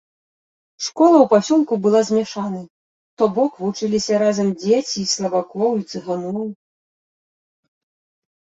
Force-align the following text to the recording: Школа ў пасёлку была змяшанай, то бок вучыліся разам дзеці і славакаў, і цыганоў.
Школа 0.85 1.17
ў 1.21 1.25
пасёлку 1.33 1.73
была 1.83 2.01
змяшанай, 2.09 2.63
то 3.21 3.27
бок 3.35 3.51
вучыліся 3.65 4.13
разам 4.23 4.47
дзеці 4.65 4.97
і 5.05 5.07
славакаў, 5.15 5.69
і 5.83 5.87
цыганоў. 5.93 6.45